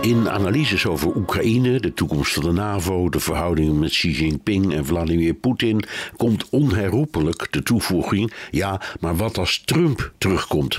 [0.00, 4.86] In analyses over Oekraïne, de toekomst van de NAVO, de verhoudingen met Xi Jinping en
[4.86, 5.84] Vladimir Poetin
[6.16, 10.78] komt onherroepelijk de toevoeging: ja, maar wat als Trump terugkomt?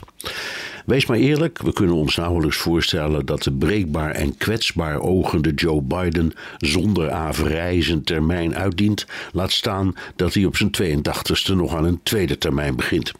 [0.89, 5.81] Wees maar eerlijk, we kunnen ons nauwelijks voorstellen dat de breekbaar en kwetsbaar ogende Joe
[5.81, 11.85] Biden zonder averij zijn termijn uitdient, laat staan dat hij op zijn 82ste nog aan
[11.85, 13.11] een tweede termijn begint.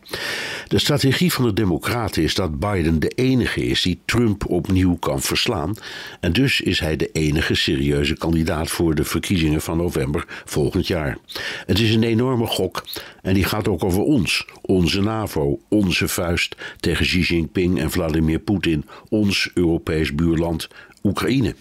[0.70, 5.22] De strategie van de Democraten is dat Biden de enige is die Trump opnieuw kan
[5.22, 5.74] verslaan,
[6.20, 11.18] en dus is hij de enige serieuze kandidaat voor de verkiezingen van november volgend jaar.
[11.66, 12.86] Het is een enorme gok
[13.22, 18.40] en die gaat ook over ons, onze NAVO, onze vuist tegen Xi Jinping en Vladimir
[18.40, 20.68] Poetin ons Europees buurland
[21.04, 21.56] Oekraïne.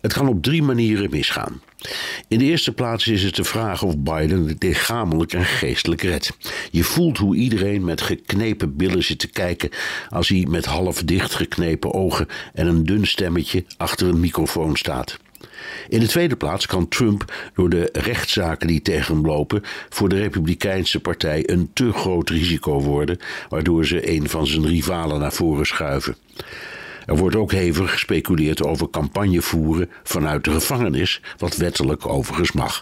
[0.00, 1.60] Het kan op drie manieren misgaan.
[2.28, 6.32] In de eerste plaats is het de vraag of Biden het lichamelijk en geestelijk redt.
[6.70, 9.70] Je voelt hoe iedereen met geknepen billen zit te kijken
[10.08, 15.18] als hij met half dichtgeknepen ogen en een dun stemmetje achter een microfoon staat.
[15.88, 20.16] In de tweede plaats kan Trump door de rechtszaken die tegen hem lopen voor de
[20.16, 25.66] Republikeinse Partij een te groot risico worden, waardoor ze een van zijn rivalen naar voren
[25.66, 26.16] schuiven.
[27.06, 32.80] Er wordt ook hevig gespeculeerd over campagne voeren vanuit de gevangenis, wat wettelijk overigens mag.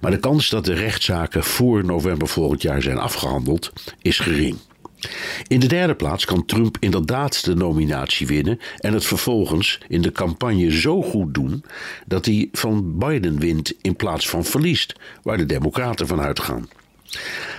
[0.00, 4.56] Maar de kans dat de rechtszaken voor november volgend jaar zijn afgehandeld is gering.
[5.46, 10.12] In de derde plaats kan Trump inderdaad de nominatie winnen en het vervolgens in de
[10.12, 11.64] campagne zo goed doen
[12.06, 16.68] dat hij van Biden wint in plaats van verliest, waar de Democraten van uitgaan.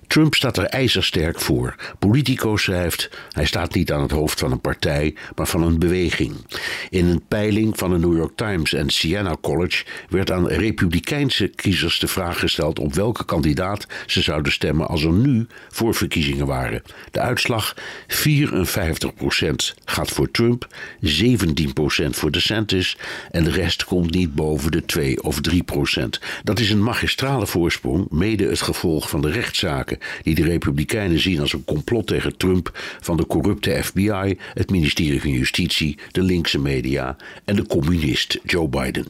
[0.07, 1.75] Trump staat er ijzersterk voor.
[1.99, 6.35] Politico schrijft: hij staat niet aan het hoofd van een partij, maar van een beweging.
[6.89, 11.99] In een peiling van de New York Times en Siena College werd aan Republikeinse kiezers
[11.99, 16.81] de vraag gesteld op welke kandidaat ze zouden stemmen als er nu voor verkiezingen waren.
[17.11, 17.75] De uitslag:
[18.07, 20.67] 54% gaat voor Trump,
[21.05, 22.97] 17% voor DeSantis
[23.31, 25.53] en de rest komt niet boven de 2 of 3%.
[26.43, 31.39] Dat is een magistrale voorsprong, mede het gevolg van de rechtszaken die de Republikeinen zien
[31.39, 36.59] als een complot tegen Trump van de corrupte FBI, het ministerie van Justitie, de linkse
[36.59, 37.15] media
[37.45, 39.05] en de communist Joe Biden.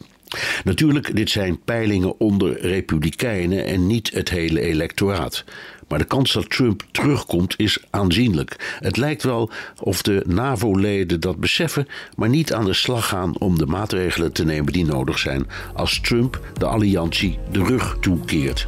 [0.63, 5.44] Natuurlijk, dit zijn peilingen onder Republikeinen en niet het hele electoraat.
[5.88, 8.78] Maar de kans dat Trump terugkomt is aanzienlijk.
[8.80, 9.50] Het lijkt wel
[9.80, 14.46] of de NAVO-leden dat beseffen, maar niet aan de slag gaan om de maatregelen te
[14.46, 18.68] nemen die nodig zijn als Trump de alliantie de rug toekeert.